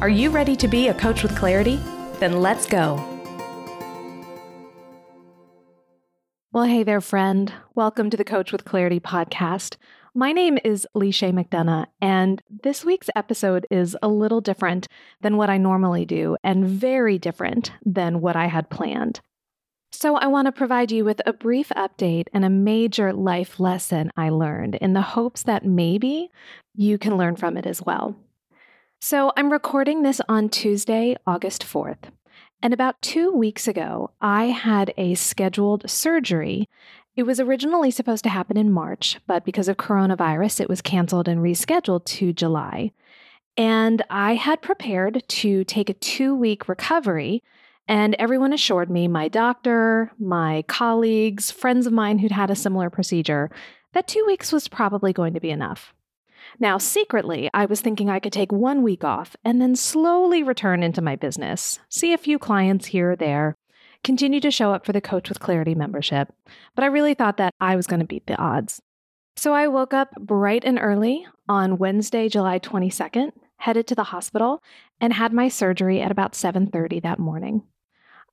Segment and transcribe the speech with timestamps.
[0.00, 1.78] Are you ready to be a coach with clarity?
[2.20, 2.94] Then let's go.
[6.52, 7.52] Well, hey there, friend.
[7.74, 9.76] Welcome to the Coach with Clarity podcast.
[10.14, 14.88] My name is Leisha McDonough, and this week's episode is a little different
[15.20, 19.20] than what I normally do and very different than what I had planned.
[19.92, 24.10] So, I want to provide you with a brief update and a major life lesson
[24.16, 26.30] I learned in the hopes that maybe
[26.74, 28.16] you can learn from it as well.
[29.02, 32.10] So, I'm recording this on Tuesday, August 4th.
[32.62, 36.68] And about two weeks ago, I had a scheduled surgery
[37.16, 41.28] it was originally supposed to happen in March, but because of coronavirus, it was canceled
[41.28, 42.92] and rescheduled to July.
[43.56, 47.42] And I had prepared to take a two week recovery.
[47.88, 52.88] And everyone assured me, my doctor, my colleagues, friends of mine who'd had a similar
[52.88, 53.50] procedure,
[53.92, 55.92] that two weeks was probably going to be enough.
[56.58, 60.82] Now, secretly, I was thinking I could take one week off and then slowly return
[60.82, 63.56] into my business, see a few clients here or there,
[64.02, 66.32] continue to show up for the Coach with Clarity membership,
[66.74, 68.80] but I really thought that I was going to beat the odds.
[69.36, 74.62] So I woke up bright and early on Wednesday, July 22nd, headed to the hospital,
[75.00, 77.62] and had my surgery at about 7:30 that morning.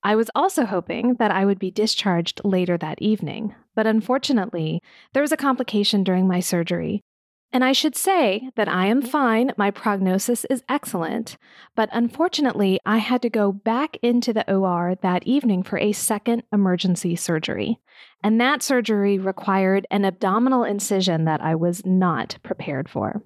[0.03, 4.81] I was also hoping that I would be discharged later that evening, but unfortunately,
[5.13, 7.03] there was a complication during my surgery
[7.53, 9.09] and I should say that I am mm-hmm.
[9.09, 9.51] fine.
[9.57, 11.37] My prognosis is excellent.
[11.75, 16.43] But unfortunately, I had to go back into the OR that evening for a second
[16.51, 17.79] emergency surgery.
[18.23, 23.23] And that surgery required an abdominal incision that I was not prepared for.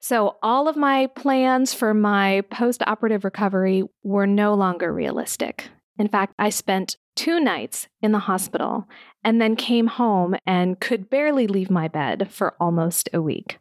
[0.00, 5.68] So, all of my plans for my post operative recovery were no longer realistic.
[5.98, 8.88] In fact, I spent two nights in the hospital
[9.22, 13.58] and then came home and could barely leave my bed for almost a week.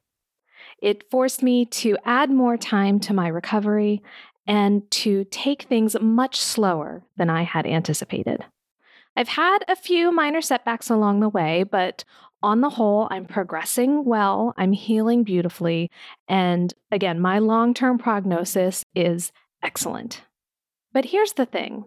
[0.82, 4.02] It forced me to add more time to my recovery
[4.46, 8.44] and to take things much slower than I had anticipated.
[9.16, 12.04] I've had a few minor setbacks along the way, but
[12.42, 15.90] on the whole, I'm progressing well, I'm healing beautifully,
[16.28, 19.32] and again, my long term prognosis is
[19.64, 20.24] excellent.
[20.92, 21.86] But here's the thing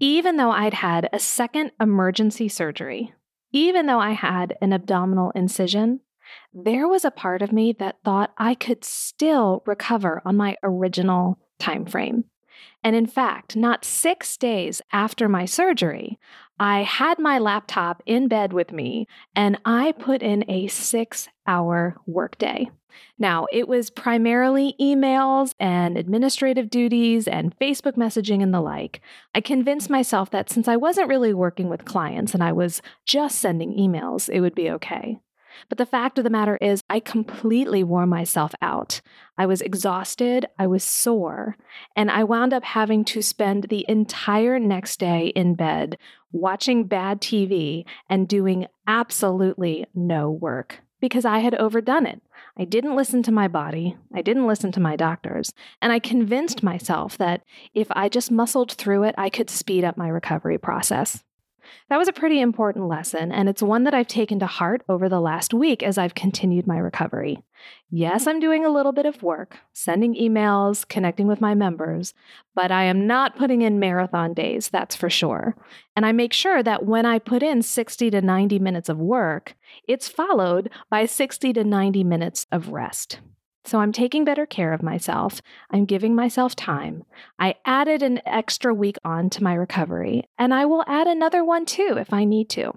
[0.00, 3.12] even though I'd had a second emergency surgery,
[3.52, 6.00] even though I had an abdominal incision,
[6.54, 11.38] there was a part of me that thought I could still recover on my original
[11.58, 12.24] time frame.
[12.82, 16.18] And in fact, not six days after my surgery,
[16.60, 21.96] I had my laptop in bed with me and I put in a six hour
[22.06, 22.70] workday.
[23.18, 29.00] Now, it was primarily emails and administrative duties and Facebook messaging and the like.
[29.34, 33.38] I convinced myself that since I wasn't really working with clients and I was just
[33.38, 35.18] sending emails, it would be okay.
[35.68, 39.00] But the fact of the matter is, I completely wore myself out.
[39.38, 41.56] I was exhausted, I was sore,
[41.96, 45.98] and I wound up having to spend the entire next day in bed
[46.32, 52.20] watching bad TV and doing absolutely no work because I had overdone it.
[52.58, 56.62] I didn't listen to my body, I didn't listen to my doctors, and I convinced
[56.62, 57.42] myself that
[57.74, 61.24] if I just muscled through it, I could speed up my recovery process.
[61.88, 65.08] That was a pretty important lesson, and it's one that I've taken to heart over
[65.08, 67.42] the last week as I've continued my recovery.
[67.90, 72.14] Yes, I'm doing a little bit of work, sending emails, connecting with my members,
[72.54, 75.56] but I am not putting in marathon days, that's for sure.
[75.96, 79.54] And I make sure that when I put in 60 to 90 minutes of work,
[79.86, 83.20] it's followed by 60 to 90 minutes of rest.
[83.64, 85.42] So I'm taking better care of myself.
[85.70, 87.04] I'm giving myself time.
[87.38, 91.66] I added an extra week on to my recovery, and I will add another one
[91.66, 92.72] too if I need to.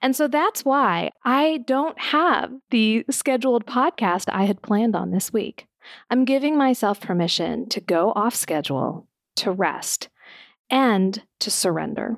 [0.00, 5.32] And so that's why I don't have the scheduled podcast I had planned on this
[5.32, 5.66] week.
[6.10, 9.06] I'm giving myself permission to go off schedule,
[9.36, 10.08] to rest,
[10.70, 12.16] and to surrender.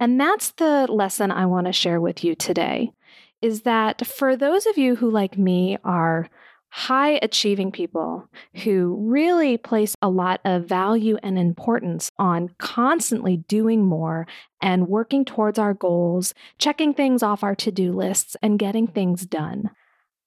[0.00, 2.92] And that's the lesson I want to share with you today
[3.40, 6.28] is that for those of you who, like me, are
[6.76, 8.28] high achieving people
[8.64, 14.26] who really place a lot of value and importance on constantly doing more
[14.60, 19.24] and working towards our goals, checking things off our to do lists, and getting things
[19.24, 19.70] done.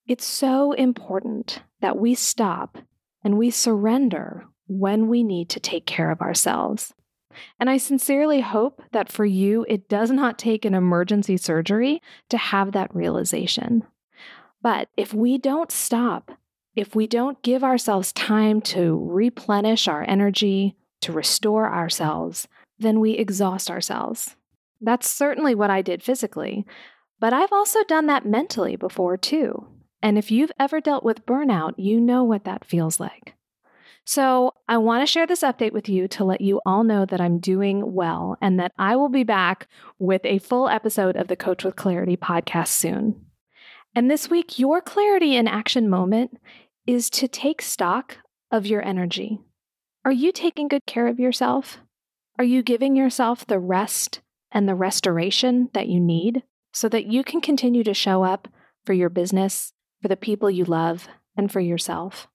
[0.07, 2.77] It's so important that we stop
[3.25, 6.93] and we surrender when we need to take care of ourselves.
[7.59, 12.37] And I sincerely hope that for you, it does not take an emergency surgery to
[12.37, 13.83] have that realization.
[14.61, 16.31] But if we don't stop,
[16.75, 22.47] if we don't give ourselves time to replenish our energy, to restore ourselves,
[22.79, 24.35] then we exhaust ourselves.
[24.81, 26.65] That's certainly what I did physically,
[27.19, 29.67] but I've also done that mentally before too.
[30.01, 33.33] And if you've ever dealt with burnout, you know what that feels like.
[34.05, 37.19] So, I want to share this update with you to let you all know that
[37.19, 39.67] I'm doing well and that I will be back
[39.99, 43.26] with a full episode of the Coach with Clarity podcast soon.
[43.97, 46.37] And this week, your clarity in action moment
[46.85, 48.17] is to take stock
[48.51, 49.39] of your energy.
[50.05, 51.79] Are you taking good care of yourself?
[52.37, 54.21] Are you giving yourself the rest
[54.51, 58.47] and the restoration that you need so that you can continue to show up
[58.85, 62.27] for your business, for the people you love, and for yourself?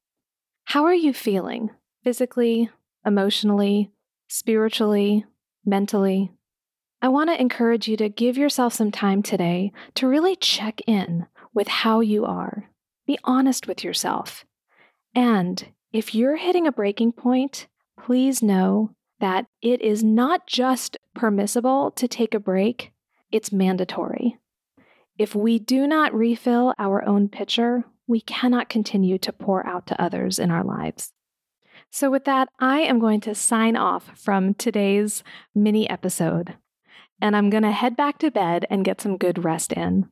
[0.64, 1.70] How are you feeling
[2.02, 2.70] physically,
[3.06, 3.92] emotionally,
[4.26, 5.26] spiritually,
[5.64, 6.32] mentally?
[7.00, 11.26] I want to encourage you to give yourself some time today to really check in
[11.54, 12.70] with how you are.
[13.06, 14.44] Be honest with yourself.
[15.14, 17.66] And if you're hitting a breaking point,
[17.98, 18.90] please know
[19.20, 22.92] that it is not just permissible to take a break,
[23.30, 24.38] it's mandatory.
[25.18, 30.02] If we do not refill our own pitcher, we cannot continue to pour out to
[30.02, 31.12] others in our lives.
[31.90, 35.22] So, with that, I am going to sign off from today's
[35.54, 36.54] mini episode,
[37.20, 40.08] and I'm going to head back to bed and get some good rest in.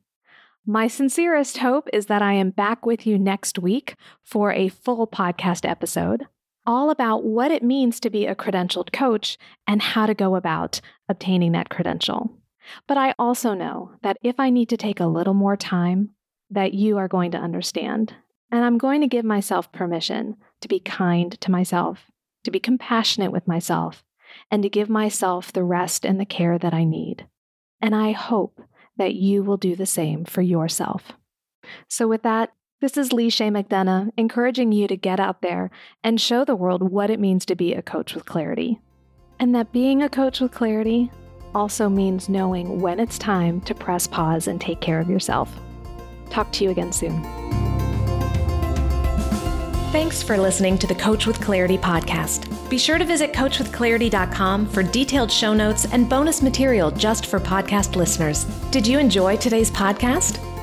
[0.65, 5.07] My sincerest hope is that I am back with you next week for a full
[5.07, 6.27] podcast episode,
[6.67, 10.79] all about what it means to be a credentialed coach and how to go about
[11.09, 12.29] obtaining that credential.
[12.87, 16.11] But I also know that if I need to take a little more time,
[16.51, 18.13] that you are going to understand.
[18.51, 22.11] And I'm going to give myself permission to be kind to myself,
[22.43, 24.03] to be compassionate with myself,
[24.51, 27.25] and to give myself the rest and the care that I need.
[27.81, 28.61] And I hope
[29.01, 31.13] that you will do the same for yourself.
[31.89, 35.71] So, with that, this is Leisha McDonough encouraging you to get out there
[36.03, 38.79] and show the world what it means to be a coach with clarity.
[39.39, 41.09] And that being a coach with clarity
[41.55, 45.51] also means knowing when it's time to press pause and take care of yourself.
[46.29, 47.23] Talk to you again soon.
[49.91, 52.50] Thanks for listening to the Coach with Clarity podcast.
[52.71, 57.97] Be sure to visit coachwithclarity.com for detailed show notes and bonus material just for podcast
[57.97, 58.45] listeners.
[58.71, 60.39] Did you enjoy today's podcast?